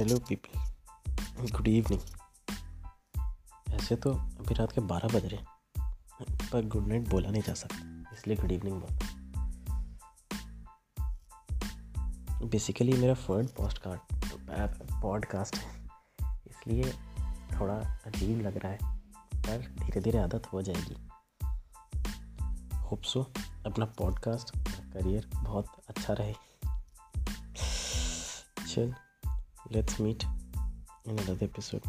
Hello 0.00 0.16
people 0.18 1.48
good 1.52 1.66
evening. 1.68 2.00
ऐसे 3.74 3.96
तो 3.96 4.12
अभी 4.12 4.54
रात 4.54 4.72
के 4.72 4.80
बारह 4.80 5.08
बज 5.08 5.24
रहे 5.24 5.40
पर 6.52 6.68
गुड 6.68 6.86
नाइट 6.88 7.08
बोला 7.08 7.30
नहीं 7.30 7.42
जा 7.42 7.54
सकता, 7.54 8.12
इसलिए 8.12 8.36
गुड 8.36 8.52
इवनिंग 8.52 8.80
बोल 8.80 8.92
बेसिकली 12.48 12.92
मेरा 12.92 13.14
फ़र्स्ट 13.16 13.54
पोस्ट 13.54 13.78
कार्ड 13.78 14.00
पॉडकास्ट 15.02 15.56
है, 15.56 15.68
इसलिए 16.46 16.92
थोड़ा 17.52 17.76
अजीब 18.06 18.40
लग 18.40 18.56
रहा 18.56 18.72
है, 18.72 18.78
पर 19.36 19.68
धीरे 19.82 20.00
धीरे 20.00 20.18
आदत 20.18 20.46
हो 20.52 20.62
जाएगी। 20.62 20.96
होप 22.80 23.02
सो 23.02 23.22
अपना 23.66 23.84
पॉडकास्ट 24.00 24.56
करियर 24.94 25.30
बहुत 25.36 25.66
अच्छा 25.88 26.12
रहे। 26.12 26.34
चल। 28.66 28.94
Let's 29.68 29.98
meet 29.98 30.24
in 31.06 31.18
another 31.18 31.44
episode 31.44 31.82